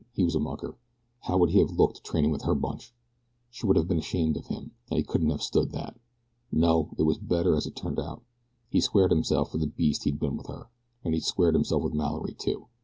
[0.13, 0.79] He was a mucker.
[1.19, 2.91] How would he have looked training with her bunch.
[3.51, 5.95] She would have been ashamed of him, and he couldn't have stood that.
[6.51, 8.23] No, it was better as it had turned out.
[8.71, 10.69] He'd squared himself for the beast he'd been to her,
[11.03, 12.65] and he'd squared himself with Mallory, too.